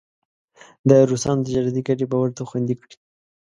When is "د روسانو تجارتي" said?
0.89-1.81